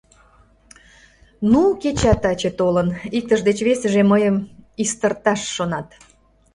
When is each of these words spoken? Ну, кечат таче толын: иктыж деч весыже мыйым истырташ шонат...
Ну, 1.51 1.61
кечат 1.81 2.17
таче 2.23 2.51
толын: 2.59 2.87
иктыж 3.17 3.39
деч 3.47 3.57
весыже 3.67 4.01
мыйым 4.11 4.35
истырташ 4.83 5.41
шонат... 5.55 5.87